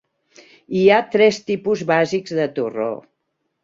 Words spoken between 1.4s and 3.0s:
tipus bàsics de torró.